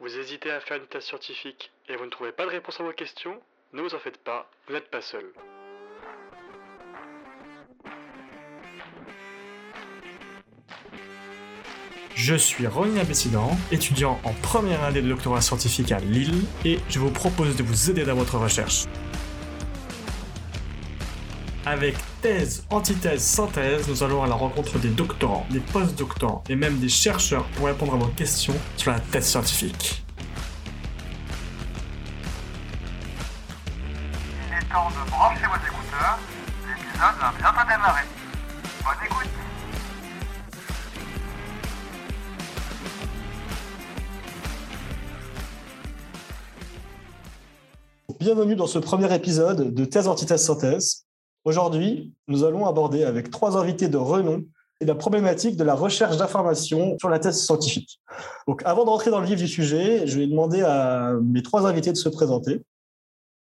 [0.00, 2.82] Vous hésitez à faire une thèse scientifique et vous ne trouvez pas de réponse à
[2.82, 3.38] vos questions
[3.74, 5.26] Ne vous en faites pas, vous n'êtes pas seul.
[12.14, 16.98] Je suis Ronin Bessidan, étudiant en première année de doctorat scientifique à Lille, et je
[16.98, 18.86] vous propose de vous aider dans votre recherche.
[21.66, 26.78] Avec thèse, antithèse, synthèse, nous allons à la rencontre des doctorants, des post-doctorants et même
[26.78, 30.04] des chercheurs pour répondre à vos questions sur la thèse scientifique.
[34.48, 36.18] Il est temps de brancher vos écouteurs.
[36.68, 38.02] L'épisode va bientôt démarrer.
[38.84, 39.28] Bonne écoute.
[48.18, 51.06] Bienvenue dans ce premier épisode de Thèse, Antithèse, Synthèse.
[51.44, 54.44] Aujourd'hui, nous allons aborder avec trois invités de renom
[54.86, 58.00] la problématique de la recherche d'informations sur la thèse scientifique.
[58.46, 61.66] Donc, avant de rentrer dans le vif du sujet, je vais demander à mes trois
[61.66, 62.62] invités de se présenter.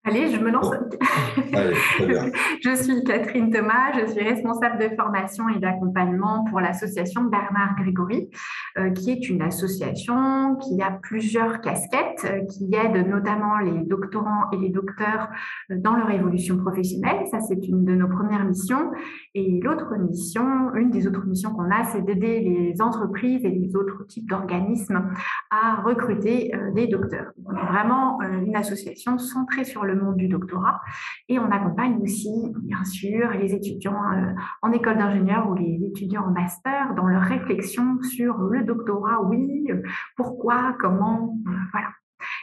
[0.02, 0.70] Allez, je me lance.
[1.52, 1.74] Allez,
[2.64, 8.30] je suis Catherine Thomas, je suis responsable de formation et d'accompagnement pour l'association Bernard Grégory,
[8.78, 14.50] euh, qui est une association qui a plusieurs casquettes, euh, qui aide notamment les doctorants
[14.52, 15.28] et les docteurs
[15.70, 17.26] euh, dans leur évolution professionnelle.
[17.30, 18.92] Ça, c'est une de nos premières missions.
[19.34, 23.76] Et l'autre mission, une des autres missions qu'on a, c'est d'aider les entreprises et les
[23.76, 25.10] autres types d'organismes
[25.50, 27.32] à recruter des docteurs.
[27.44, 30.80] On est vraiment une association centrée sur le monde du doctorat
[31.28, 32.30] et on accompagne aussi,
[32.62, 37.22] bien sûr, les étudiants euh, en école d'ingénieur ou les étudiants en master dans leur
[37.22, 39.68] réflexion sur le doctorat, oui,
[40.16, 41.88] pourquoi, comment, euh, voilà.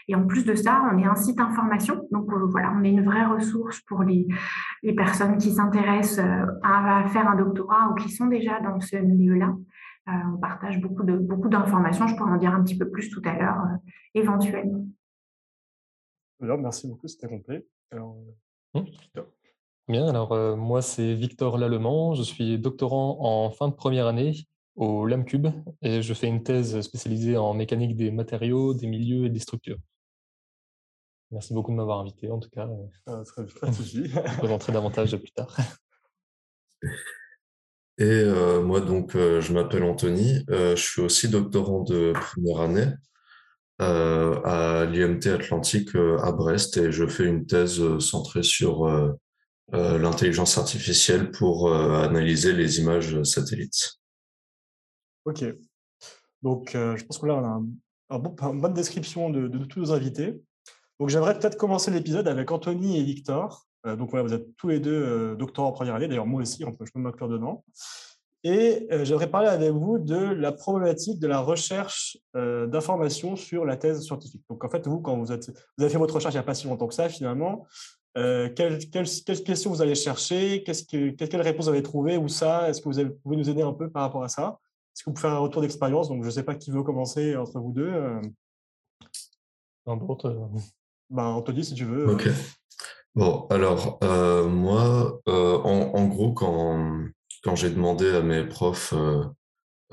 [0.07, 2.01] Et en plus de ça, on est un site information.
[2.11, 4.27] Donc euh, voilà, on est une vraie ressource pour les,
[4.81, 6.25] les personnes qui s'intéressent
[6.63, 9.53] à, faire un doctorat ou qui sont déjà dans ce milieu-là.
[10.07, 12.07] on partage beaucoup de beaucoup d'informations.
[12.07, 13.61] Je pourrais en dire un petit peu plus tout à l'heure,
[14.15, 14.85] éventuellement.
[16.41, 17.65] Alors, merci beaucoup, c'était complet.
[17.91, 18.17] Alors,
[18.73, 18.81] mmh.
[19.87, 24.33] Bien, alors euh, moi c'est Victor Lallemand, je suis doctorant en fin de première année
[24.75, 25.47] au LAMCube
[25.81, 29.77] et je fais une thèse spécialisée en mécanique des matériaux, des milieux et des structures.
[31.31, 32.69] Merci beaucoup de m'avoir invité en tout cas.
[33.05, 35.55] Ah, très, très je présenterai davantage plus tard.
[37.99, 42.87] Et euh, moi donc euh, je m'appelle Anthony, je suis aussi doctorant de première année
[43.79, 48.87] euh, à l'IMT Atlantique euh, à Brest et je fais une thèse euh, centrée sur
[49.73, 53.99] l'intelligence artificielle pour analyser les images satellites.
[55.25, 55.43] Ok.
[56.41, 57.35] Donc, je pense que là,
[58.09, 60.41] on a une bonne description de, tous nos invités.
[61.01, 63.67] Donc, j'aimerais peut-être commencer l'épisode avec Anthony et Victor.
[63.83, 66.07] donc, voilà, vous êtes tous les deux doctorants en première année.
[66.07, 67.65] D'ailleurs, moi aussi, on peut, je peux m'inclure dedans.
[68.47, 73.65] Et euh, j'aimerais parler avec vous de la problématique de la recherche euh, d'informations sur
[73.65, 74.41] la thèse scientifique.
[74.49, 76.43] Donc, en fait, vous, quand vous, êtes, vous avez fait votre recherche il n'y a
[76.43, 77.67] pas si longtemps que ça, finalement,
[78.17, 80.63] euh, quelles, questions vous allez chercher?
[80.63, 82.69] Qu'est-ce que, Quelles réponses vous avez trouvées Ou ça?
[82.69, 84.57] Est-ce que vous, pouvez nous aider un peu par rapport à ça?
[84.95, 86.07] Est-ce que vous pouvez faire un retour d'expérience?
[86.07, 87.91] Donc, je ne sais pas qui veut commencer entre vous deux.
[91.09, 92.09] Ben, Anthony, si tu veux.
[92.11, 92.29] Ok.
[93.13, 93.99] Bon, alors,
[94.47, 97.09] moi, en, en, gros, quand
[97.47, 99.23] quand j'ai demandé à mes profs euh,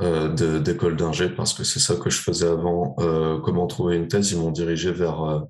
[0.01, 4.09] euh, d'école d'ingé, parce que c'est ça que je faisais avant, euh, comment trouver une
[4.09, 5.47] thèse, ils m'ont dirigé vers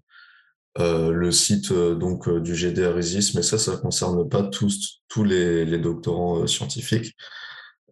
[0.78, 7.14] le site donc du GDRISIS, mais ça, ça concerne pas tous tous les, doctorants scientifiques.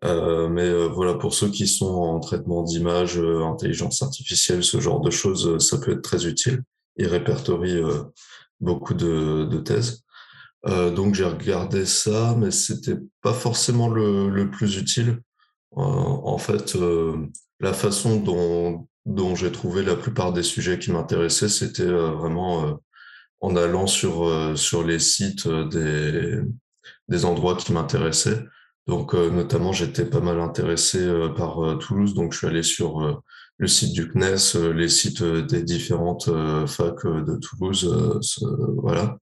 [0.03, 5.57] mais voilà, pour ceux qui sont en traitement d'image, intelligence artificielle, ce genre de choses,
[5.59, 6.63] ça peut être très utile.
[6.97, 7.83] Ils répertorient
[8.61, 10.02] beaucoup de thèses.
[10.67, 15.21] Euh, donc j'ai regardé ça, mais c'était pas forcément le, le plus utile.
[15.77, 17.17] Euh, en fait, euh,
[17.61, 22.79] la façon dont, dont j'ai trouvé la plupart des sujets qui m'intéressaient, c'était vraiment
[23.41, 26.39] en allant sur, sur les sites des,
[27.09, 28.45] des endroits qui m'intéressaient.
[28.87, 30.99] Donc, notamment, j'étais pas mal intéressé
[31.37, 33.23] par Toulouse, donc je suis allé sur
[33.59, 36.31] le site du CNES, les sites des différentes
[36.67, 38.21] facs de Toulouse,
[38.77, 39.19] voilà.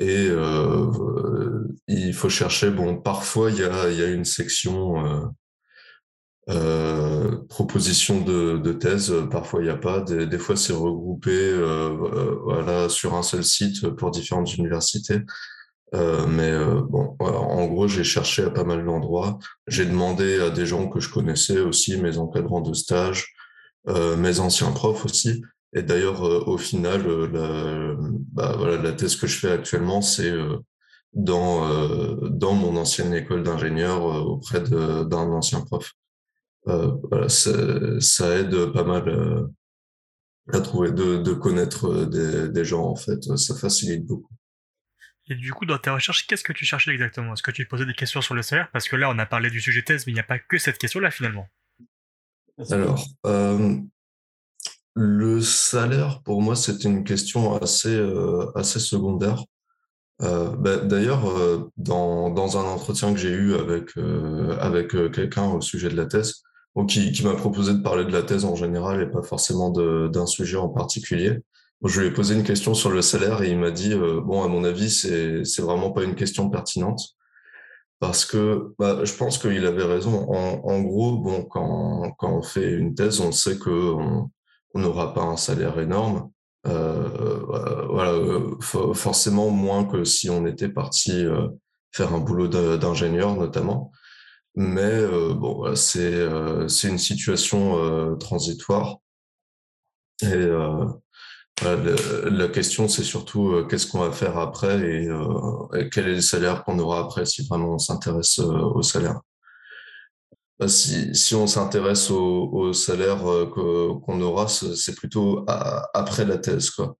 [0.00, 5.26] Et euh, il faut chercher, bon, parfois il y a, une section euh,
[6.48, 10.00] euh, proposition de, thèse, parfois il n'y a pas.
[10.00, 11.52] Des, fois c'est regroupé
[12.88, 15.20] sur un seul site pour différentes universités.
[15.92, 16.52] Mais
[16.88, 19.38] bon, en gros, j'ai cherché à pas mal d'endroits.
[19.66, 23.34] J'ai demandé à des gens que je connaissais aussi, mes encadrants de stage,
[23.86, 25.42] mes anciens profs aussi.
[25.72, 27.96] Et d'ailleurs, euh, au final, euh, la,
[28.32, 30.58] bah, voilà, la thèse que je fais actuellement, c'est euh,
[31.12, 31.66] dans,
[32.28, 35.92] dans mon ancienne école d'ingénieur auprès d'un ancien prof.
[36.64, 39.48] voilà, ça, aide pas mal
[40.52, 43.22] à trouver, de, de connaître des, des, gens, en fait.
[43.36, 44.32] Ça facilite beaucoup.
[45.28, 47.32] Et du coup, dans tes recherches, qu'est-ce que tu cherchais exactement?
[47.34, 48.68] Est-ce que tu posais des questions sur le salaire?
[48.72, 50.58] Parce que là, on a parlé du sujet thèse, mais il n'y a pas que
[50.58, 51.48] cette question-là, finalement.
[52.70, 53.78] Alors, euh,
[55.00, 59.42] le salaire, pour moi, c'est une question assez, euh, secondaire.
[60.20, 63.94] Euh, bah, D'ailleurs, euh, dans, dans, un entretien que j'ai eu avec,
[65.12, 66.42] quelqu'un au sujet de la thèse,
[66.86, 70.58] qui, m'a proposé de parler de la thèse en général et pas forcément d'un sujet
[70.58, 71.38] en particulier,
[71.82, 74.48] je lui ai posé une question sur le salaire et il m'a dit bon à
[74.48, 77.00] mon avis c'est vraiment pas une question pertinente
[77.98, 80.30] parce que bah, je pense qu'il avait raison.
[80.30, 83.96] En, gros quand on fait une thèse on sait que
[84.74, 86.30] n'aura pas un salaire énorme.
[86.66, 87.38] Euh,
[87.88, 88.12] voilà
[88.60, 91.48] forcément moins que si on était parti euh,
[91.92, 93.92] faire un boulot d'ingénieur notamment.
[94.56, 98.98] Mais euh, bon c'est euh, une situation euh, transitoire
[100.22, 100.48] et
[101.62, 106.20] la question, c'est surtout euh, qu'est-ce qu'on va faire après et, euh, quel est le
[106.20, 109.20] salaire qu'on aura après si vraiment on s'intéresse euh, au salaire.
[110.60, 113.24] Bah, si, on s'intéresse au, au, salaire
[113.54, 116.96] qu'on aura, c'est plutôt après la thèse, quoi.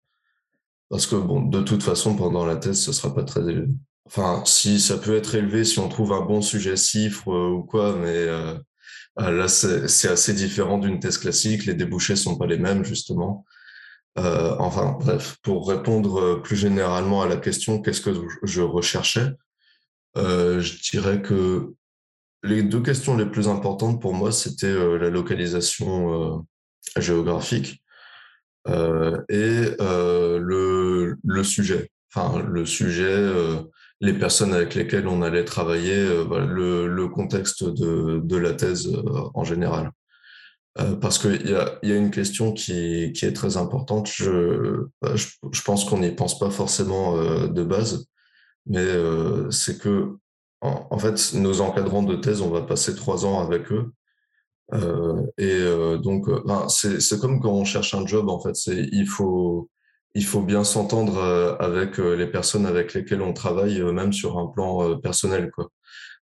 [0.89, 3.69] Parce que bon, de toute façon, pendant la thèse, ce sera pas très élevé.
[4.07, 7.95] Enfin, si ça peut être élevé si on trouve un bon sujet chiffre ou quoi,
[7.95, 8.59] mais euh,
[9.17, 11.67] là, c'est assez différent d'une thèse classique.
[11.67, 13.45] Les débouchés sont pas les mêmes, justement.
[14.19, 19.31] Euh, enfin, bref, pour répondre euh, plus généralement à la question qu'est-ce que je recherchais,
[20.17, 21.75] euh, je dirais que
[22.43, 26.47] les deux questions les plus importantes pour moi, c'était euh, la localisation
[26.97, 27.83] euh, géographique
[28.69, 31.91] euh, et le, sujet.
[32.13, 33.33] Enfin, le sujet,
[34.01, 38.91] les personnes avec lesquelles on allait travailler, le, contexte de, la thèse
[39.35, 39.91] en général.
[41.01, 44.09] Parce qu'il y a, une question qui, est très importante.
[44.13, 47.17] Je, bah, je, pense qu'on n'y pense pas forcément
[47.47, 48.07] de base,
[48.67, 48.87] mais
[49.51, 50.17] c'est que,
[50.61, 53.93] en, en, fait, nos encadrants de thèse, on va passer trois ans avec eux.
[54.73, 58.57] Euh, et euh, donc, ben, c'est comme quand on cherche un job, en fait.
[58.67, 59.69] Il faut,
[60.15, 61.23] il faut bien s'entendre
[61.61, 65.51] avec les personnes avec lesquelles on travaille, même sur un plan personnel.
[65.51, 65.71] Quoi.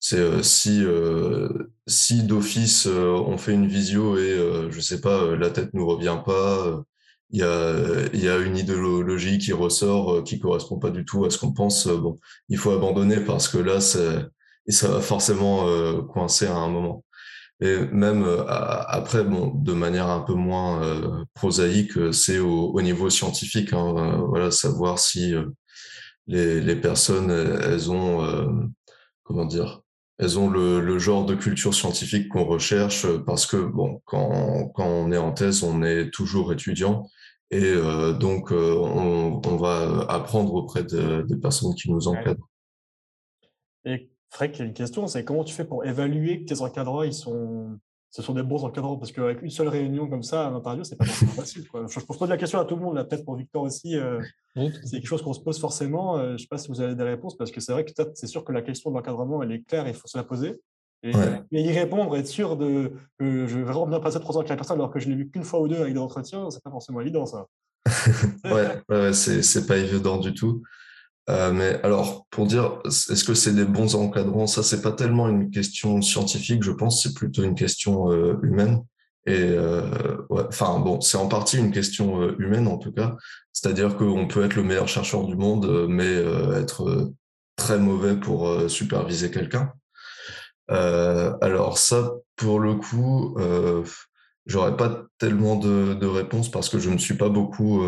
[0.06, 1.48] C'est euh, si euh,
[1.86, 4.36] si d'office euh, on fait une visio et
[4.70, 6.84] je sais pas la tête nous revient pas,
[7.30, 11.30] il y a y a une idéologie qui ressort qui correspond pas du tout à
[11.30, 11.86] ce qu'on pense.
[11.88, 12.18] Bon,
[12.48, 14.26] il faut abandonner parce que là c'est
[14.68, 15.66] ça va forcément
[16.04, 17.04] coincer à un moment.
[17.60, 23.72] Et même après, bon, de manière un peu moins prosaïque, c'est au, au, niveau scientifique.
[23.72, 25.34] Hein, voilà, savoir si
[26.26, 28.70] les personnes, elles ont,
[29.24, 29.83] comment dire,
[30.18, 34.86] elles ont le, le, genre de culture scientifique qu'on recherche parce que bon, quand, quand,
[34.86, 37.08] on est en thèse, on est toujours étudiant
[37.50, 42.48] et euh, donc euh, on, on, va apprendre auprès de, des personnes qui nous encadrent.
[43.84, 47.78] Et Frédéric, une question, c'est comment tu fais pour évaluer que tes encadrants ils sont
[48.14, 50.94] ce sont des bons encadrants parce qu'avec une seule réunion comme ça à l'interview, c'est
[50.94, 51.66] pas forcément facile.
[51.66, 51.86] Quoi.
[51.88, 53.96] Je, pose la question à tout le monde, peut-être pour Victor aussi.
[53.96, 54.20] Euh,
[54.54, 56.16] c'est quelque chose qu'on se pose forcément.
[56.16, 58.28] Euh, je sais pas si vous avez des réponses parce que c'est vrai que c'est
[58.28, 60.60] sûr que la question de l'encadrement, elle est claire, il faut se la poser.
[61.02, 61.42] Et, ouais.
[61.50, 64.48] et, y répondre, être sûr de, que je vais vraiment bien passer trois ans avec
[64.48, 66.62] la personne alors que je l'ai vu qu'une fois ou deux avec des entretiens, c'est
[66.62, 67.48] pas forcément évident ça.
[68.44, 70.62] ouais, ouais c'est pas évident du tout.
[71.30, 74.46] Euh, mais alors, pour dire, est-ce que c'est des bons encadrants?
[74.46, 78.82] Ça, c'est pas tellement une question scientifique, je pense, c'est plutôt une question euh, humaine.
[79.26, 83.16] Et euh, ouais, enfin bon, c'est en partie une question euh, humaine en tout cas.
[83.52, 87.12] C'est-à-dire qu'on peut être le meilleur chercheur du monde, euh, mais euh, être
[87.56, 89.72] très mauvais pour superviser quelqu'un.
[90.68, 93.38] alors ça, pour le coup,
[94.44, 97.84] j'aurais pas tellement de, de réponses parce que je ne suis pas beaucoup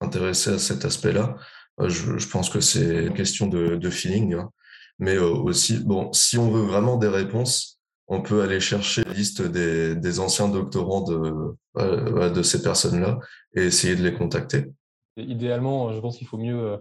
[0.00, 1.36] intéressé à cet aspect-là.
[1.80, 4.34] Je, je, pense que c'est une question de, feeling.
[4.34, 4.50] Hein.
[4.98, 9.12] Mais euh, aussi, bon, si on veut vraiment des réponses, on peut aller chercher la
[9.12, 13.18] liste des, anciens doctorants de, euh, de ces personnes-là
[13.54, 14.66] et essayer de les contacter.
[15.16, 16.78] Idéalement, je pense qu'il faut mieux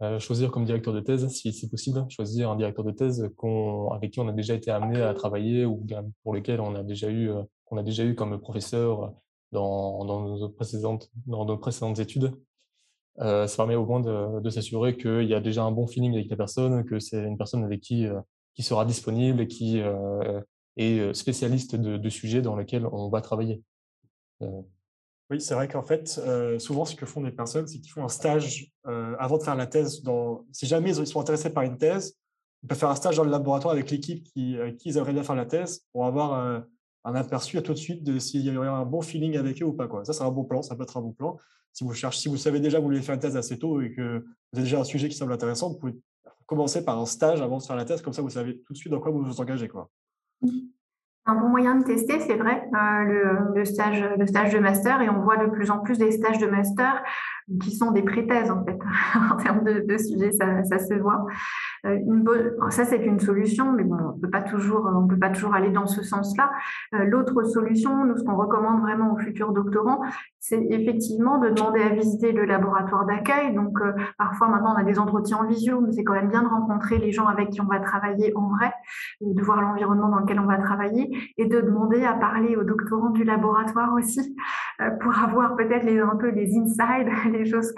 [0.00, 3.20] euh, choisir comme directeur de thèse, si c'est possible, choisir un directeur de thèse
[3.92, 5.84] avec qui on a déjà été amené à travailler ou
[6.22, 9.12] pour lequel on a déjà eu, a déjà eu comme professeur
[9.52, 12.32] dans, nos précédentes, dans nos précédentes études
[13.20, 16.30] euh, ça permet au moins de, s'assurer qu'il y a déjà un bon feeling avec
[16.30, 18.20] la personne, que c'est une personne avec qui, euh,
[18.54, 20.40] qui sera disponible et qui euh,
[20.76, 23.62] est spécialiste de, de sujets dans lesquels on va travailler.
[24.42, 24.62] Euh.
[25.30, 28.04] Oui, c'est vrai qu'en fait, euh, souvent, ce que font des personnes, c'est qu'ils font
[28.04, 30.02] un stage euh, avant de faire la thèse.
[30.52, 32.16] Si jamais ils sont intéressés par une thèse,
[32.62, 35.22] ils peuvent faire un stage dans le laboratoire avec l'équipe qui, qui ils aimeraient bien
[35.22, 36.66] faire la thèse pour avoir un,
[37.04, 39.88] aperçu tout de suite de s'il y aurait un bon feeling avec eux ou pas.
[40.04, 41.38] Ça, c'est un bon plan, ça peut être un bon plan.
[41.78, 43.80] Si vous cherchez, si vous savez déjà que vous voulez faire une thèse assez tôt
[43.80, 45.94] et que vous avez déjà un sujet qui semble intéressant, vous pouvez
[46.44, 48.76] commencer par un stage avant de faire la thèse, comme ça vous savez tout de
[48.76, 49.68] suite dans quoi vous vous engagez.
[49.68, 49.88] Quoi.
[51.26, 55.36] Un bon moyen de tester, c'est vrai, euh, le, stage, de master, et on voit
[55.36, 57.00] de plus en plus des stages de master
[57.62, 58.78] qui sont des pré-thèses en fait,
[59.30, 61.26] en termes de, de sujet, ça, se voit.
[61.86, 65.54] Euh, une bonne, ça c'est une solution, mais bon, on peut on peut pas toujours
[65.54, 66.50] aller dans ce sens-là.
[66.94, 70.00] Euh, l'autre solution, nous ce qu'on recommande vraiment aux futurs doctorants,
[70.40, 73.54] c'est effectivement de demander à visiter le laboratoire d'accueil.
[73.54, 76.42] Donc euh, parfois maintenant on a des entretiens en visio, mais c'est quand même bien
[76.42, 78.72] de rencontrer les gens avec qui on va travailler en vrai,
[79.20, 83.10] de voir l'environnement dans lequel on va travailler, et de demander à parler aux doctorants
[83.10, 84.36] du laboratoire aussi
[85.00, 87.72] pour avoir peut-être un peu les insides, les choses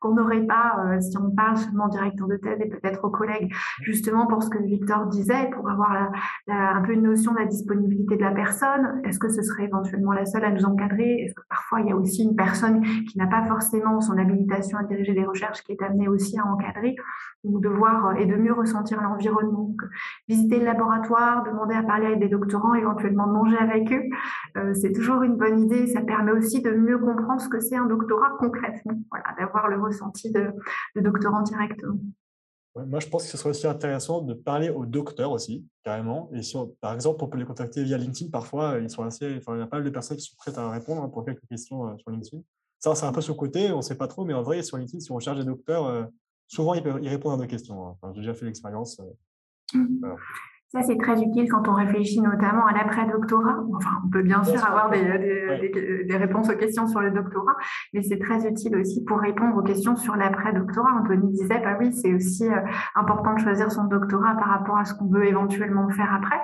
[0.00, 3.41] qu'on n'aurait pas si on parle seulement au directeur de thèse et peut-être aux collègues
[3.80, 6.10] justement pour ce que Victor disait, pour avoir
[6.48, 9.00] un peu une notion de la disponibilité de la personne.
[9.04, 11.22] Est-ce que ce serait éventuellement la seule à nous encadrer?
[11.22, 14.78] Est-ce que parfois il y a aussi une personne qui n'a pas forcément son habilitation
[14.78, 16.96] à diriger des recherches qui est amenée aussi à encadrer
[17.44, 19.74] Donc de voir et de mieux ressentir l'environnement?
[20.28, 24.02] Visiter le laboratoire, demander à parler avec des doctorants, éventuellement manger avec eux,
[24.56, 25.86] euh, c'est toujours une bonne idée.
[25.86, 29.80] Ça permet aussi de mieux comprendre ce que c'est un doctorat concrètement, voilà, d'avoir le
[29.80, 30.52] ressenti de
[30.96, 31.98] doctorant directement
[32.74, 36.30] moi, je pense que ce serait aussi intéressant de parler aux docteurs aussi, carrément.
[36.32, 39.56] Et si par exemple, on peut les contacter via LinkedIn, parfois, ils sont assez, enfin,
[39.56, 41.46] il y a pas mal de personnes qui sont prêtes à répondre hein, pour quelques
[41.46, 42.42] questions euh, sur LinkedIn.
[42.78, 45.00] Ça, c'est un peu sous-côté, on ne sait pas trop, mais en vrai, sur LinkedIn,
[45.00, 46.04] si on cherche des docteurs, euh,
[46.48, 47.86] souvent, ils, peuvent, ils répondent à nos questions.
[47.86, 47.96] Hein.
[48.00, 49.00] Enfin, J'ai déjà fait l'expérience.
[49.00, 50.16] Euh, mmh.
[50.72, 53.58] Ça, c'est très utile quand on réfléchit notamment à l'après-doctorat.
[53.76, 57.52] Enfin, on peut bien sûr avoir des, des, des, réponses aux questions sur le doctorat,
[57.92, 60.92] mais c'est très utile aussi pour répondre aux questions sur l'après-doctorat.
[60.98, 62.56] Anthony disait, bah oui, c'est aussi euh,
[62.94, 66.40] important de choisir son doctorat par rapport à ce qu'on veut éventuellement faire après.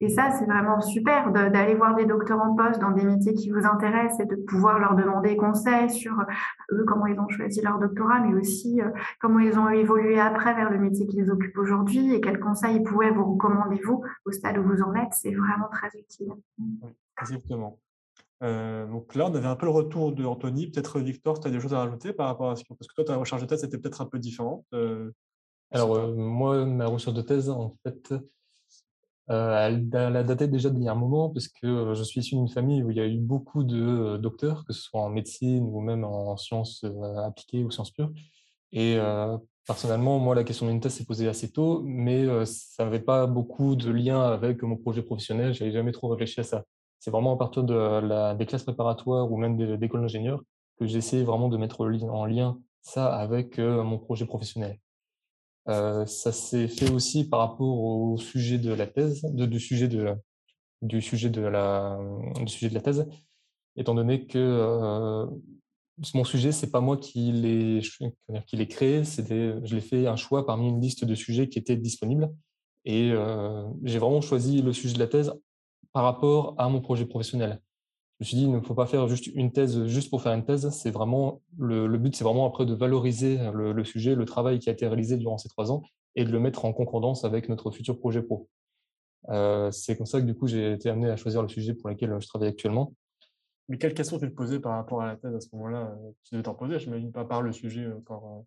[0.00, 3.50] Et ça, c'est vraiment super d'aller voir des docteurs en poste dans des métiers qui
[3.50, 6.24] vous intéressent et de pouvoir leur demander conseil sur euh,
[6.70, 10.54] eux, comment ils ont choisi leur doctorat, mais aussi euh, comment ils ont évolué après
[10.54, 14.32] vers le métier qu'ils occupent aujourd'hui et quels conseils ils pouvaient vous recommander vous au
[14.32, 16.32] stade où vous en êtes, c'est vraiment très utile.
[17.20, 17.78] exactement.
[18.42, 20.68] Euh, donc là, on avait un peu le retour de Anthony.
[20.68, 22.74] Peut-être Victor, tu as des choses à rajouter par rapport à ce que.
[22.74, 24.64] Parce que toi, ta recherche de thèse c'était peut-être un peu différente.
[24.74, 25.12] Euh,
[25.70, 28.14] Alors, euh, moi, ma recherche de thèse, en fait,
[29.28, 32.48] elle, a daté déjà d'il y a un moment, parce que je suis issu d'une
[32.48, 35.80] famille où il y a eu beaucoup de docteurs, que ce soit en médecine ou
[35.80, 36.84] même en sciences
[37.18, 38.10] appliquées ou sciences pures.
[38.72, 38.98] Et
[39.66, 43.76] Personnellement, moi, la question d'une thèse s'est posée assez tôt, mais ça n'avait pas beaucoup
[43.76, 45.54] de lien avec mon projet professionnel.
[45.54, 46.64] Je n'avais jamais trop réfléchi à ça.
[46.98, 50.42] C'est vraiment à partir de la, des classes préparatoires ou même des écoles d'ingénieurs
[50.78, 54.78] que j'essaie vraiment de mettre en lien ça avec mon projet professionnel.
[55.68, 60.14] Euh, ça s'est fait aussi par rapport au sujet de la thèse, du sujet de
[60.82, 61.98] du sujet de la
[62.40, 63.08] du sujet de la thèse,
[63.76, 65.28] étant donné que
[66.14, 67.80] mon sujet, c'est pas moi qui l'ai
[68.68, 72.30] créé, je l'ai fait un choix parmi une liste de sujets qui étaient disponibles
[72.84, 75.32] et euh, j'ai vraiment choisi le sujet de la thèse
[75.92, 77.60] par rapport à mon projet professionnel.
[78.18, 80.32] Je me suis dit, il ne faut pas faire juste une thèse juste pour faire
[80.32, 80.70] une thèse.
[80.70, 84.72] C'est vraiment le, but, c'est vraiment après de valoriser le, sujet, le travail qui a
[84.72, 85.82] été réalisé durant ces trois ans
[86.14, 88.48] et de le mettre en concordance avec notre futur projet pro.
[89.28, 91.88] Euh, c'est comme ça que du coup j'ai été amené à choisir le sujet pour
[91.88, 92.92] lequel je travaille actuellement.
[93.68, 96.34] Mais quelles questions tu te posais par rapport à la thèse à ce moment-là Tu
[96.34, 98.44] devais t'en poser, je m'imagine pas par le sujet encore.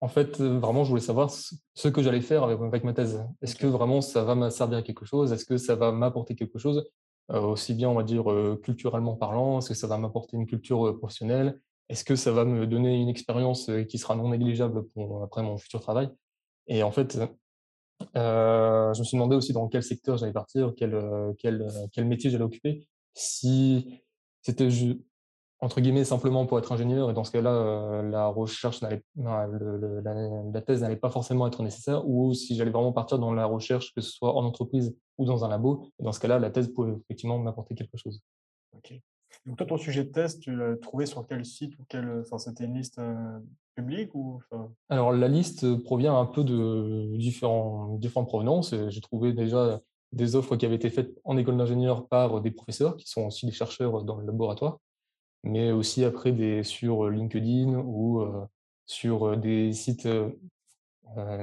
[0.00, 3.24] En fait, vraiment, je voulais savoir ce que j'allais faire avec, ma thèse.
[3.40, 5.32] Est-ce que vraiment ça va me servir à quelque chose?
[5.32, 6.84] Est-ce que ça va m'apporter quelque chose?
[7.28, 8.24] Aussi bien, on va dire,
[8.62, 11.58] culturellement parlant, est-ce que ça va m'apporter une culture professionnelle?
[11.88, 15.56] Est-ce que ça va me donner une expérience qui sera non négligeable pour après mon
[15.56, 16.10] futur travail?
[16.66, 17.18] Et en fait,
[18.14, 21.02] je me suis demandé aussi dans quel secteur j'allais partir, quel,
[21.38, 22.86] quel, quel métier j'allais occuper.
[23.14, 24.03] Si
[24.44, 24.68] c'était
[25.60, 30.60] entre guillemets simplement pour être ingénieur et dans ce cas-là euh, la recherche n'allait la,
[30.60, 34.00] thèse n'allait pas forcément être nécessaire ou si j'allais vraiment partir dans la recherche que
[34.00, 36.92] ce soit en entreprise ou dans un labo et dans ce cas-là la thèse pouvait
[36.92, 38.20] effectivement m'apporter quelque chose.
[38.76, 38.94] Ok.
[39.46, 42.38] Donc toi ton sujet de thèse tu l'as trouvé sur quel site ou quel enfin
[42.38, 43.38] c'était une liste euh,
[43.74, 44.40] publique ou
[44.90, 49.80] Alors la liste provient un peu de différents différentes provenances j'ai trouvé déjà
[50.14, 53.46] des offres qui avaient été faites en école d'ingénieur par des professeurs qui sont aussi
[53.46, 54.78] des chercheurs dans le laboratoire,
[55.42, 58.46] mais aussi après des, sur LinkedIn ou euh,
[58.86, 60.30] sur euh, des sites, euh,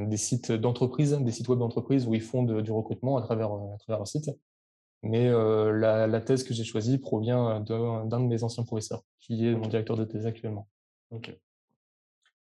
[0.05, 3.77] des sites d'entreprise, des sites web d'entreprise où ils font du recrutement à travers, à
[3.79, 4.29] travers leur site.
[5.03, 9.55] Mais la, la, thèse que j'ai choisie provient d'un de mes anciens professeurs, qui est
[9.55, 10.67] mon directeur de thèse actuellement.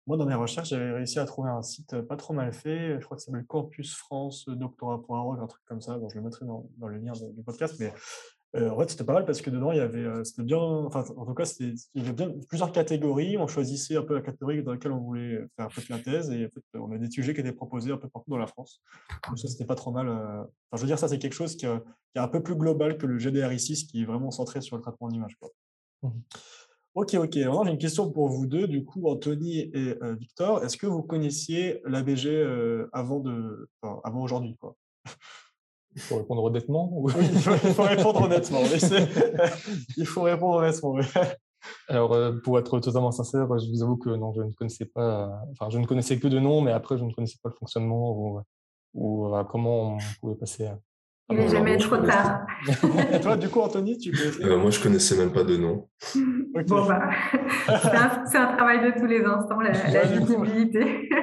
[0.07, 2.99] Moi, dans mes recherches, j'avais réussi à trouver un site pas trop mal fait.
[2.99, 5.97] Je crois que ça s'appelle Campus France Doctorat.org, un truc comme ça.
[5.97, 7.75] Bon, je le mettrai dans, le lien du podcast.
[7.79, 7.91] Mais
[8.55, 10.57] Euh, en fait, c'était pas mal parce que dedans, il y avait, euh, c'était bien,
[10.57, 13.37] enfin, en tout cas, c'était, il y avait bien plusieurs catégories.
[13.37, 16.31] On choisissait un peu la catégorie dans laquelle on voulait faire un peu la thèse
[16.31, 18.47] et en fait, on a des sujets qui étaient proposés un peu partout dans la
[18.47, 18.81] France.
[19.27, 20.07] Donc ça, c'était pas trop mal.
[20.07, 20.41] euh.
[20.41, 21.79] Enfin, je veux dire, ça, c'est quelque chose qui, euh,
[22.15, 25.09] est un peu plus global que le GDR6 qui est vraiment centré sur le traitement
[25.09, 25.37] d'image.
[26.95, 27.35] Ok, ok.
[27.35, 30.63] Maintenant, j'ai une question pour vous deux, du coup, Anthony et euh, Victor.
[30.63, 34.75] Est-ce que vous connaissiez l'ABG euh, avant, de, enfin, avant aujourd'hui quoi?
[35.93, 38.59] Il faut répondre honnêtement ou- Oui, il faut, il faut répondre honnêtement.
[39.97, 40.91] il faut répondre honnêtement.
[40.91, 41.03] oui.
[41.89, 45.41] Alors, euh, pour être totalement sincère, je vous avoue que non, je ne connaissais pas,
[45.51, 48.11] enfin, je ne connaissais que de nom, mais après, je ne connaissais pas le fonctionnement
[48.17, 48.39] ou,
[48.93, 50.65] ou comment on pouvait passer.
[50.67, 50.79] à-
[51.29, 52.45] Il n'est jamais trop tard.
[53.11, 55.87] Et toi, du coup, Anthony, tu connaissais Euh, moi, je connaissais même pas de nom.
[56.67, 57.09] Bon, bah,
[58.27, 61.09] c'est un, travail de tous les instants, la, Ouais, visibilité.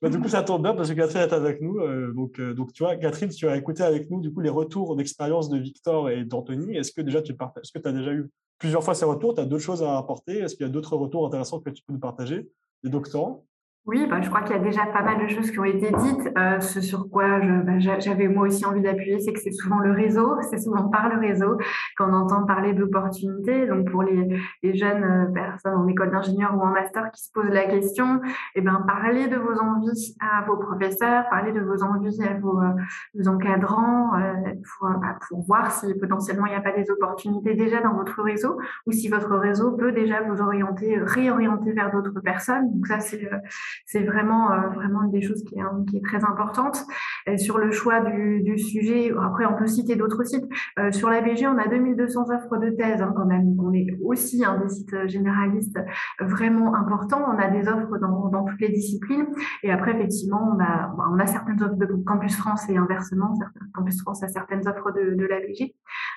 [0.00, 1.78] Bah, du coup, ça tombe bien parce que Catherine est avec nous.
[1.78, 4.48] euh, donc, euh, donc, tu vois, Catherine, tu as écouté avec nous du coup les
[4.48, 6.74] retours d'expérience de Victor et d'Anthony.
[6.74, 9.34] Est-ce que déjà tu partages, est-ce que tu as déjà eu plusieurs fois ces retours?
[9.34, 10.38] Tu as d'autres choses à apporter?
[10.38, 12.48] Est-ce qu'il y a d'autres retours intéressants que tu peux nous partager?
[12.82, 13.44] Des doctorants
[13.86, 15.90] Oui, bah, je crois qu'il y a déjà pas mal de choses qui ont été
[15.90, 16.28] dites.
[16.36, 19.78] Euh, ce sur quoi bah, j'a- j'avais moi aussi envie d'appuyer, c'est que c'est souvent
[19.78, 21.56] le réseau, c'est souvent par le réseau
[21.96, 23.66] qu'on entend parler d'opportunités.
[23.66, 24.28] Donc pour les,
[24.74, 28.20] jeunes euh, personnes en école d'ingénieur ou en master qui se posent la question,
[28.54, 32.60] eh ben, parlez de vos envies à vos professeurs, parlez de vos envies à vos,
[32.60, 32.68] euh,
[33.14, 34.34] vos encadrants euh,
[34.78, 38.22] pour, bah, pour voir si potentiellement il n'y a pas des opportunités déjà dans votre
[38.22, 42.70] réseau ou si votre réseau peut déjà vous orienter, euh, réorienter vers d'autres personnes.
[42.74, 43.38] Donc ça, c'est euh,
[43.86, 46.84] c'est vraiment, euh, vraiment une des choses qui est, hein, très importante.
[47.28, 50.44] Euh, sur le choix du, sujet, après, on peut citer d'autres sites.
[50.78, 53.56] Euh, sur la BG, on a 2200 offres de thèse hein, quand même.
[53.58, 55.78] On est aussi un des sites généralistes
[56.20, 57.24] vraiment importants.
[57.26, 59.26] On a des offres dans, toutes les disciplines.
[59.62, 63.34] Et après, effectivement, on a, bah, certaines offres de Campus France et inversement,
[63.74, 65.38] Campus France a certaines offres de, de la.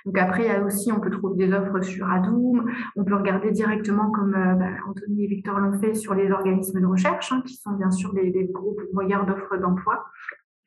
[0.05, 2.65] Donc après, il y a aussi, on peut trouver des offres sur Adoom.
[2.96, 6.81] On peut regarder directement, comme euh, bah, Anthony et Victor l'ont fait, sur les organismes
[6.81, 10.06] de recherche, hein, qui sont bien sûr des gros pourvoyeurs d'offres d'emploi.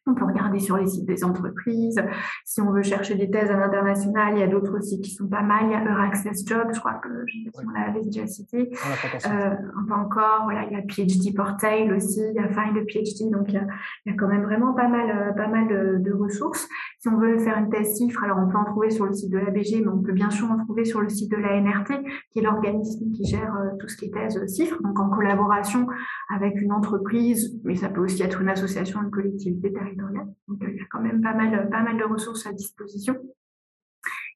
[0.06, 2.02] On peut regarder sur les sites des entreprises.
[2.44, 5.28] Si on veut chercher des thèses à l'international, il y a d'autres sites qui sont
[5.28, 5.64] pas mal.
[5.64, 8.26] Il y a Euraccess Job, je crois que je sais pas si on l'avait déjà
[8.26, 8.70] cité.
[8.72, 9.34] On pas.
[9.34, 9.54] Euh,
[9.88, 13.30] pas encore, voilà, il y a PhD Portail aussi, il y a Find a PhD,
[13.30, 13.66] donc il y a,
[14.04, 16.68] il y a quand même vraiment pas mal, euh, pas mal de, de ressources.
[16.98, 19.30] Si on veut faire une thèse CIFRE, alors on peut en trouver sur le site
[19.30, 22.02] de l'ABG, mais on peut bien sûr en trouver sur le site de la NRT,
[22.30, 25.86] qui est l'organisme qui gère euh, tout ce qui est thèse CIFRE, donc en collaboration
[26.34, 30.76] avec une entreprise, mais ça peut aussi être une association, une collectivité Donc euh, il
[30.76, 33.16] y a quand même pas mal de ressources à disposition.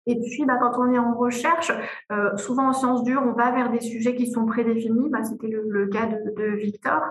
[0.09, 1.71] Et puis, bah, quand on est en recherche,
[2.11, 5.11] euh, souvent en sciences dures, on va vers des sujets qui sont prédéfinis.
[5.11, 7.03] Bah, C'était le, cas de, Victor.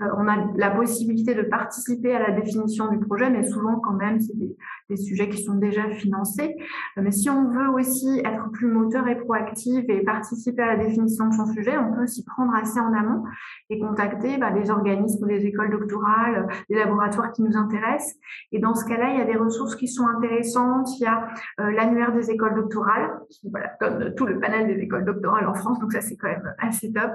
[0.00, 3.92] Euh, on a la possibilité de participer à la définition du projet, mais souvent quand
[3.92, 6.56] même, c'est des, sujets qui sont déjà financés.
[6.96, 10.84] Euh, mais si on veut aussi être plus moteur et proactif et participer à la
[10.84, 13.24] définition de son sujet, on peut s'y prendre assez en amont
[13.68, 18.14] et contacter bah, des organismes des écoles doctorales, des laboratoires qui nous intéressent.
[18.52, 20.88] Et dans ce cas-là, il y a des ressources qui sont intéressantes.
[20.98, 23.76] Il y a l'annuaire des écoles doctorales, qui voilà,
[24.16, 27.12] tout le panel des écoles doctorales en France, donc ça c'est quand même assez top.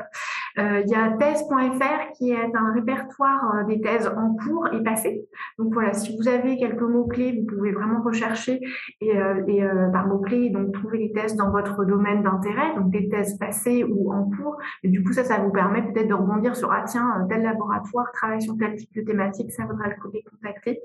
[0.58, 4.84] Euh, il y a thèse.fr qui est un répertoire euh, des thèses en cours et
[4.84, 5.26] passées.
[5.58, 8.60] Donc voilà, si vous avez quelques mots-clés, vous pouvez vraiment rechercher
[9.00, 13.38] et, euh, par mots-clés, donc trouver les thèses dans votre domaine d'intérêt, donc des thèses
[13.38, 14.58] passées ou en cours.
[14.84, 18.12] Et du coup, ça, ça vous permet peut-être de rebondir sur, ah tiens, tel laboratoire
[18.14, 20.82] travaille sur tel type de thématique, ça vaudra le les contacter.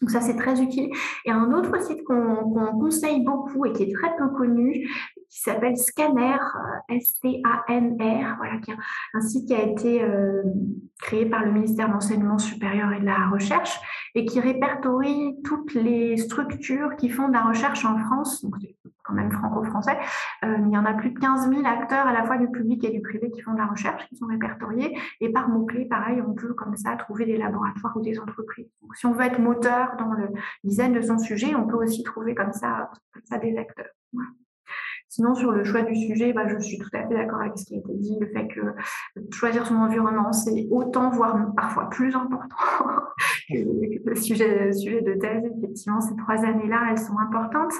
[0.00, 0.90] Donc ça, c'est très utile.
[1.24, 4.88] Et un autre site qu'on qu conseille beaucoup et qui est très peu connu,
[5.30, 8.76] qui s'appelle Scanner, euh, S-T-A-N-R, voilà, qui est
[9.14, 10.42] un site qui a été euh,
[11.00, 13.80] créé par le ministère de l'Enseignement supérieur et de la Recherche
[14.14, 18.44] et qui répertorie toutes les structures qui font de la recherche en France,
[19.04, 19.96] quand même franco-français.
[20.44, 22.84] Euh, il y en a plus de 15 000 acteurs à la fois du public
[22.84, 24.98] et du privé qui font de la recherche, qui sont répertoriés.
[25.20, 28.70] Et par mots-clés, pareil, on peut comme ça trouver des laboratoires ou des entreprises.
[28.82, 30.28] Donc, si on veut être moteur dans le
[30.64, 32.90] design de son sujet, on peut aussi trouver comme ça,
[33.42, 33.86] des acteurs.
[35.14, 37.64] Sinon, sur le choix du sujet, bah, je suis tout à fait d'accord avec ce
[37.64, 38.60] qui a été dit, le fait que
[39.32, 42.56] choisir son environnement, c'est autant, voire parfois plus important
[43.48, 45.44] que le sujet, le sujet de thèse.
[45.58, 47.74] Effectivement, ces trois années-là, elles sont importantes.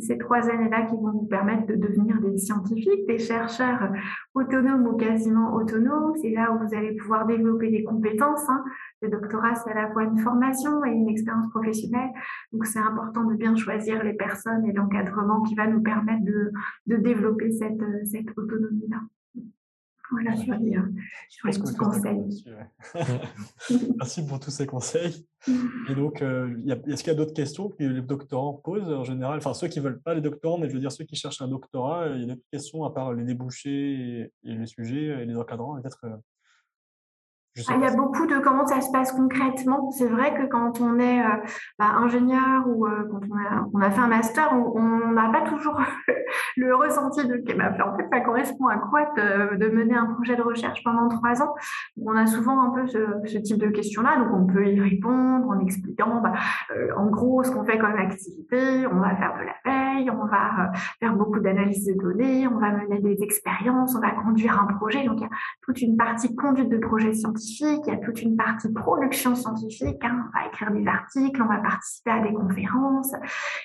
[0.00, 3.90] Ces trois années-là qui vont vous permettre de devenir des scientifiques, des chercheurs
[4.34, 6.14] autonomes ou quasiment autonomes.
[6.20, 8.48] C'est là où vous allez pouvoir développer des compétences.
[8.48, 8.64] Hein.
[9.02, 12.10] Le doctorat, c'est à la fois une formation et une expérience professionnelle.
[12.52, 16.52] Donc, c'est important de bien choisir les personnes et l'encadrement qui va nous permettre de,
[16.86, 18.98] de développer cette, cette autonomie-là.
[20.10, 20.82] Voilà, sur les, euh,
[21.28, 22.44] sur les conseils.
[23.98, 25.26] Merci pour tous ces conseils.
[25.88, 29.38] Et donc, euh, est-ce qu'il y a d'autres questions que les doctorants posent en général?
[29.38, 31.42] Enfin, ceux qui ne veulent pas les doctorants, mais je veux dire ceux qui cherchent
[31.42, 35.22] un doctorat, il y a d'autres questions à part les débouchés et, et les sujets
[35.22, 35.98] et les encadrants, peut-être.
[36.04, 36.16] euh,
[37.68, 39.90] Ah, Il y a beaucoup de comment ça se passe concrètement.
[39.90, 41.28] C'est vrai que quand on est euh,
[41.78, 45.42] bah, ingénieur ou euh, quand on a, on a fait un master, on n'a pas
[45.42, 45.80] toujours
[46.56, 50.36] le ressenti de bah, en fait, ça correspond à quoi de, de mener un projet
[50.36, 51.54] de recherche pendant trois ans?
[52.04, 55.48] On a souvent un peu ce, ce type de questions-là, donc on peut y répondre
[55.48, 56.32] en expliquant bah,
[56.70, 58.86] euh, en gros ce qu'on fait comme activité.
[58.86, 62.72] On va faire de la veille, on va faire beaucoup d'analyse de données, on va
[62.72, 65.04] mener des expériences, on va conduire un projet.
[65.04, 65.30] Donc il y a
[65.62, 70.02] toute une partie conduite de projet scientifique, il y a toute une partie production scientifique,
[70.04, 70.26] hein.
[70.28, 73.12] on va écrire des articles, on va participer à des conférences,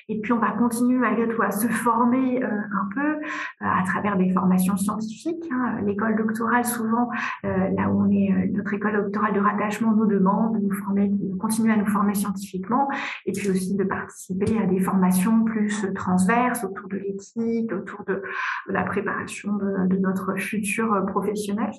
[0.09, 3.19] et puis on va continuer malgré tout à se former euh, un peu euh,
[3.61, 5.45] à travers des formations scientifiques.
[5.51, 5.81] hein.
[5.85, 7.09] L'école doctorale, souvent,
[7.45, 11.09] euh, là où on est, notre école doctorale de rattachement nous demande de nous former,
[11.09, 12.87] de continuer à nous former scientifiquement,
[13.25, 18.21] et puis aussi de participer à des formations plus transverses autour de l'éthique, autour de,
[18.67, 21.71] la préparation de, notre futur professionnel.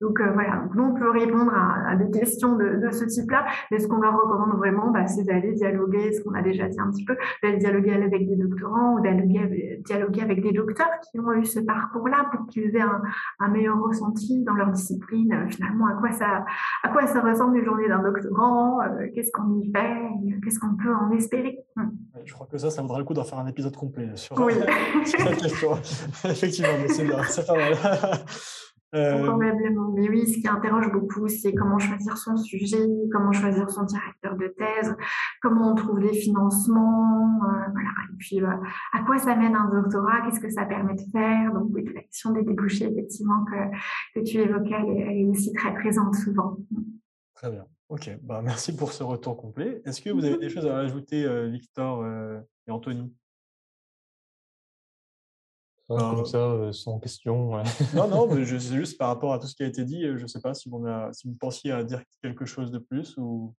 [0.00, 3.44] Donc euh, voilà, nous on peut répondre à, à des questions de, de ce type-là,
[3.70, 6.78] mais ce qu'on leur recommande vraiment, bah, c'est d'aller dialoguer, ce qu'on a déjà dit
[6.80, 9.26] un petit peu, d'aller dialoguer avec des doctorants ou d'aller
[9.84, 13.02] dialoguer- avec des docteurs qui ont eu ce parcours-là pour qu'ils aient un,
[13.40, 16.44] un meilleur ressenti dans leur discipline, euh, finalement à quoi ça,
[16.82, 20.74] à quoi ça ressemble une journée d'un doctorant, euh, qu'est-ce qu'on y fait, qu'est-ce qu'on
[20.76, 21.58] peut en espérer.
[21.76, 21.90] Hum.
[22.14, 24.38] Ouais, Je crois que ça, ça vaudra le coup d'en faire un épisode complet sur,
[24.40, 24.54] Oui.
[25.04, 25.70] sur cette question.
[26.24, 27.72] Effectivement, c'est bien, c'est pas mal.
[28.94, 29.92] Euh, Probablement.
[29.92, 34.36] Mais oui, ce qui interroge beaucoup, c'est comment choisir son sujet, comment choisir son directeur
[34.36, 34.96] de thèse,
[35.40, 37.90] comment on trouve les financements, euh, voilà.
[38.12, 38.48] Et puis, euh,
[38.92, 41.52] à quoi ça mène un doctorat, qu'est-ce que ça permet de faire?
[41.52, 45.26] Donc, oui, la question des débouchés, effectivement, que, que tu évoquais, elle est, elle est
[45.26, 46.56] aussi très présente souvent.
[47.34, 47.64] Très bien.
[47.88, 49.82] Ok, bah, merci pour ce retour complet.
[49.84, 53.12] Est-ce que vous avez des choses à rajouter, euh, Victor euh, et Anthony?
[55.90, 57.54] Ah, Euh, Comme ça, euh, sans question.
[57.54, 57.62] ouais.
[57.94, 60.04] Non, non, mais je sais juste par rapport à tout ce qui a été dit,
[60.04, 62.70] euh, je ne sais pas si, on a, si vous pensiez à dire quelque chose
[62.70, 63.54] de plus ou.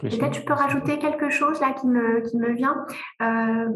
[0.00, 2.84] Peut-être je peux rajouter quelque chose là qui me, qui me vient?
[3.20, 3.66] Euh,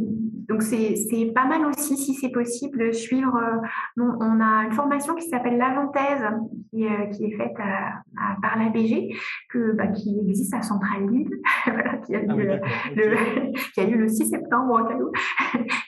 [0.49, 3.37] donc c'est pas mal aussi, si c'est possible, de suivre.
[3.37, 3.57] euh,
[3.97, 6.25] bon, on a une formation qui s'appelle l'Avanthèse,
[6.71, 9.15] qui, est- qui est faite à- à- par l'ABG,
[9.77, 11.31] bah, qui existe à Centrale Lille,
[11.67, 12.59] voilà, qui, a Ah eu, euh,
[12.95, 15.11] le- qui a eu le 6 septembre au cas où,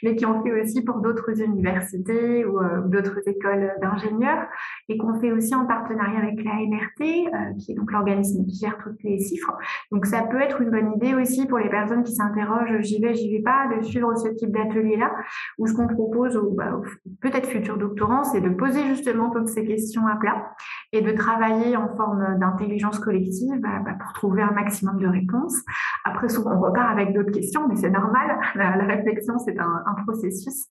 [0.03, 4.47] mais qui ont fait aussi pour d'autres universités ou euh, d'autres écoles d'ingénieurs
[4.89, 8.57] et qu'on fait aussi en partenariat avec la NRT, euh, qui est donc l'organisme qui
[8.57, 9.53] gère toutes les chiffres.
[9.93, 13.15] Donc ça peut être une bonne idée aussi pour les personnes qui s'interrogent, j'y vais,
[13.15, 15.13] j'y vais pas, de suivre ce type d'atelier-là,
[15.59, 16.81] où ce qu'on propose aux, bah,
[17.21, 20.53] peut-être futurs doctorants, c'est de poser justement toutes ces questions à plat
[20.93, 25.63] et de travailler en forme d'intelligence collective bah, bah, pour trouver un maximum de réponses.
[26.05, 28.39] Après, souvent, on repart avec d'autres questions, mais c'est normal.
[28.55, 30.69] La, la réflexion, c'est un, un processus.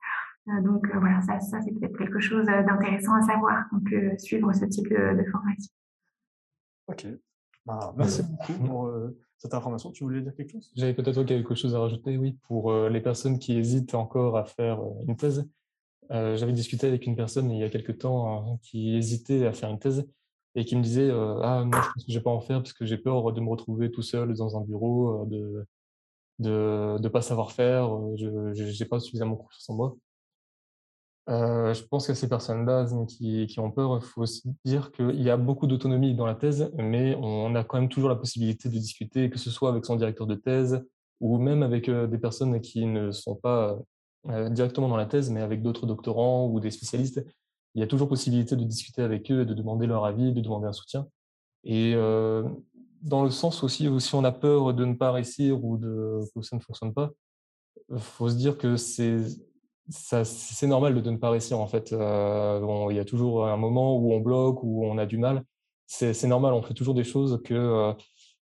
[0.49, 3.65] Euh, donc euh, voilà, ça, ça c'est peut-être quelque chose euh, d'intéressant à savoir.
[3.73, 5.71] On peut suivre ce type de, de formation.
[6.87, 7.07] Ok.
[7.65, 9.91] Bah, merci beaucoup pour euh, cette information.
[9.91, 10.71] Tu voulais dire quelque chose?
[10.75, 14.45] J'avais peut-être quelque chose à rajouter, oui, pour euh, les personnes qui hésitent encore à
[14.45, 15.49] faire euh, une thèse.
[16.11, 19.51] Euh, J'avais discuté avec une personne il y a quelque temps hein, qui hésitait à
[19.51, 20.07] faire une thèse
[20.55, 22.59] et qui me disait euh, Ah, moi, je pense que je vais pas en faire
[22.59, 25.65] parce que j'ai peur de me retrouver tout seul dans un bureau, de
[26.39, 28.27] de de pas savoir faire, je
[28.79, 29.97] n'ai pas suffisamment confiance en moi.
[31.29, 35.29] Euh, je pense qu'à ces personnes-là qui, ont peur, il faut aussi dire qu'il y
[35.29, 38.73] a beaucoup d'autonomie dans la thèse, mais on a quand même toujours la possibilité de
[38.73, 40.85] discuter, que ce soit avec son directeur de thèse
[41.19, 43.77] ou même avec euh, des personnes qui ne sont pas
[44.29, 47.25] euh, directement dans la thèse, mais avec d'autres doctorants ou des spécialistes.
[47.75, 50.67] Il y a toujours possibilité de discuter avec eux, de demander leur avis, de demander
[50.67, 51.07] un soutien.
[51.63, 51.93] Et
[53.01, 56.41] dans le sens aussi où si on a peur de ne pas réussir ou que
[56.41, 57.11] ça ne fonctionne pas,
[57.91, 59.19] il faut se dire que c'est
[59.89, 61.93] c'est normal de ne pas réussir en fait.
[61.93, 65.17] Euh, bon, il y a toujours un moment où on bloque, où on a du
[65.17, 65.43] mal.
[65.85, 67.93] C'est c'est normal, on fait toujours des choses que euh,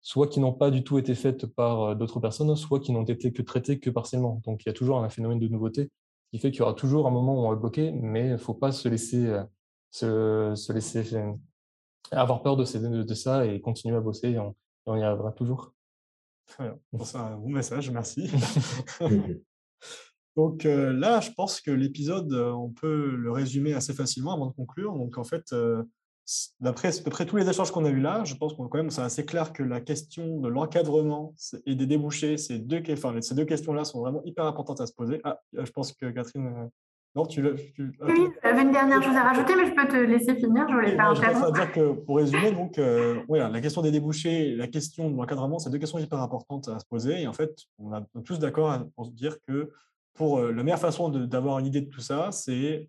[0.01, 3.05] soit qui n'ont pas du tout été faites par euh, d'autres personnes, soit qui n'ont
[3.05, 4.41] été que traitées que partiellement.
[4.45, 5.91] Donc il y a toujours un phénomène de nouveauté
[6.33, 8.37] qui fait qu'il y aura toujours un moment où on va bloquer, mais il ne
[8.39, 9.43] faut pas se laisser, euh,
[9.91, 11.33] se, se laisser euh,
[12.13, 14.55] avoir peur de, ces- de, de ça et continuer à bosser et on, et
[14.87, 15.73] on y arrivera toujours.
[16.47, 16.79] Très bien.
[17.05, 18.31] C'est un bon message, merci.
[20.37, 24.47] Donc euh, là, je pense que l'épisode, euh, on peut le résumer assez facilement avant
[24.47, 24.93] de conclure.
[24.95, 25.83] Donc en fait, euh,
[26.61, 28.79] d'après à peu près tous les échanges qu'on a eu là, je pense qu'on quand
[28.79, 32.93] même c'est assez clair que la question de l'encadrement et des débouchés, ces deux, que-
[32.93, 35.21] enfin, ces deux questions-là sont vraiment hyper importantes à se poser.
[35.25, 36.69] Ah, je pense que Catherine
[37.15, 37.53] Non, tu l'as.
[37.79, 40.67] Oui, j'avais une dernière chose à rajouter, mais je peux te laisser finir.
[40.69, 41.53] Je voulais pas interrompre.
[41.53, 45.71] dire que pour résumer, donc, euh, la question des débouchés, la question de l'encadrement, c'est
[45.71, 47.23] deux questions hyper importantes à se poser.
[47.23, 49.71] Et en fait, on est tous d'accord pour se dire que
[50.17, 52.87] pour la meilleure façon d'avoir une idée de tout ça, c'est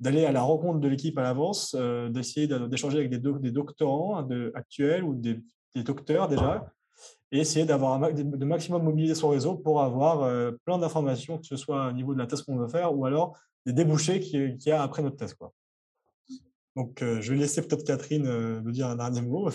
[0.00, 1.74] d'aller à la rencontre de l'équipe à l'avance,
[2.10, 5.40] d'essayer d'échanger avec des, doctorants de, actuels ou des,
[5.84, 6.72] docteurs déjà,
[7.30, 11.56] et essayer d'avoir de maximum mobiliser son réseau pour avoir euh, plein d'informations, que ce
[11.56, 14.70] soit au niveau de la thèse qu'on veut faire ou alors des débouchés qu'il y
[14.70, 15.34] a après notre thèse.
[16.74, 19.50] Donc, euh, je vais laisser peut-être Catherine euh, nous dire un dernier mot.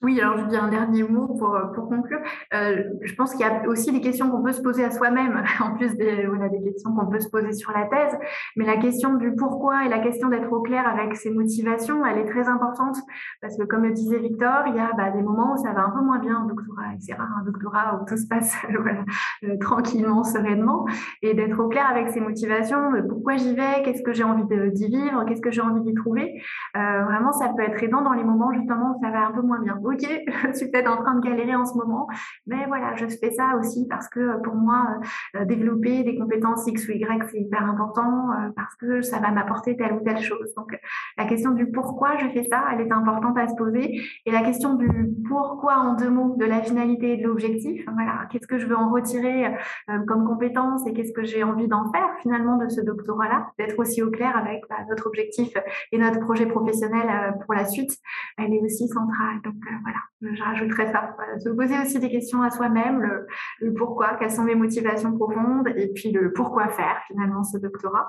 [0.00, 2.20] Oui, alors je dis un dernier mot pour, euh, pour conclure.
[2.54, 5.42] Euh, je pense qu'il y a aussi des questions qu'on peut se poser à soi-même,
[5.60, 8.16] en plus des, voilà, des questions qu'on peut se poser sur la thèse.
[8.56, 12.18] Mais la question du pourquoi et la question d'être au clair avec ses motivations, elle
[12.18, 12.96] est très importante
[13.40, 15.86] parce que, comme le disait Victor, il y a bah, des moments où ça va
[15.86, 16.94] un peu moins bien en doctorat.
[16.94, 18.56] Et c'est rare un doctorat où tout se passe
[19.42, 20.86] euh, tranquillement, sereinement.
[21.22, 24.86] Et d'être au clair avec ses motivations, pourquoi j'y vais, qu'est-ce que j'ai envie d'y
[24.86, 26.40] vivre, qu'est-ce que j'ai envie d'y trouver.
[26.74, 29.58] vraiment, ça peut être aidant dans les moments justement où ça va un peu moins
[29.58, 32.08] bien ok, je suis peut-être en train de galérer en ce moment,
[32.46, 34.98] mais voilà, je fais ça aussi parce que euh, pour moi,
[35.36, 39.30] euh, développer des compétences X ou Y, c'est hyper important euh, parce que ça va
[39.30, 40.52] m'apporter telle ou telle chose.
[40.56, 40.78] Donc,
[41.16, 44.00] la question du pourquoi je fais ça, elle est importante à se poser.
[44.26, 44.88] Et la question du
[45.28, 48.76] pourquoi en deux mots, de la finalité et de l'objectif, voilà, qu'est-ce que je veux
[48.76, 49.54] en retirer
[50.06, 54.02] comme compétence et qu'est-ce que j'ai envie d'en faire finalement de ce doctorat-là, d'être aussi
[54.02, 55.52] au clair avec bah, notre objectif
[55.92, 57.90] et notre projet professionnel pour la suite,
[58.36, 59.40] elle est aussi centrale.
[59.44, 61.16] Donc, voilà, je rajouterais ça.
[61.38, 63.26] Se poser aussi des questions à soi-même,
[63.60, 68.08] le, pourquoi, quelles sont mes motivations profondes, et puis le pourquoi faire finalement ce doctorat.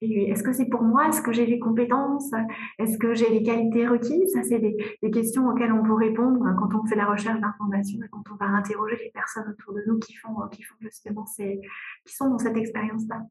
[0.00, 1.08] Et est-ce que c'est pour moi?
[1.08, 2.30] Est-ce que j'ai les compétences?
[2.78, 4.32] Est-ce que j'ai les qualités requises?
[4.32, 4.76] Ça, c'est des,
[5.10, 8.46] questions auxquelles on peut répondre quand on fait la recherche d'informations et quand on va
[8.46, 11.60] interroger les personnes autour de nous qui font, qui font justement ces,
[12.04, 13.22] qui sont dans cette expérience-là.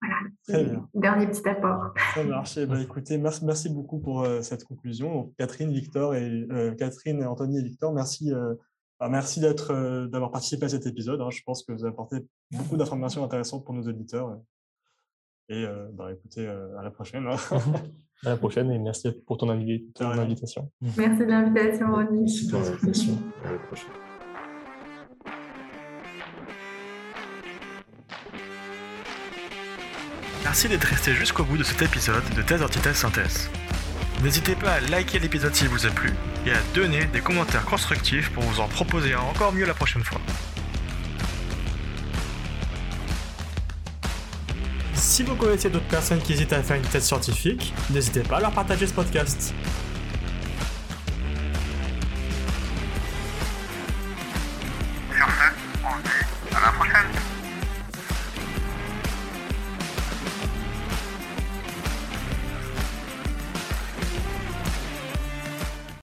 [0.00, 0.16] Voilà.
[0.48, 0.88] Très bien.
[0.94, 1.94] Dernier petit apport.
[2.14, 2.56] Ça marche.
[2.56, 5.32] Eh ben, écoutez, merci, merci beaucoup pour euh, cette conclusion.
[5.38, 8.32] Catherine, Victor et euh, Catherine, Anthony et Victor, merci.
[8.32, 8.54] Euh,
[8.98, 11.20] bah, merci d'être, d'avoir participé à cet épisode.
[11.20, 11.30] Hein.
[11.30, 12.18] Je pense que vous avez apporté
[12.50, 14.38] beaucoup d'informations intéressantes pour nos auditeurs.
[15.48, 17.26] Et bah, écoutez, à la prochaine.
[17.26, 17.36] Hein.
[18.24, 20.70] à la prochaine et merci pour ton, invitation.
[20.98, 22.20] Merci de l'invitation, Ronnie.
[22.20, 23.18] Merci de l'invitation.
[23.42, 24.09] À la prochaine.
[30.50, 33.48] Merci d'être resté jusqu'au bout de cet épisode de Thèse Antithèse Synthèse.
[34.20, 36.12] N'hésitez pas à liker l'épisode s'il vous a plu
[36.44, 40.20] et à donner des commentaires constructifs pour vous en proposer encore mieux la prochaine fois.
[44.94, 48.40] Si vous connaissez d'autres personnes qui hésitent à faire une thèse scientifique, n'hésitez pas à
[48.40, 49.54] leur partager ce podcast.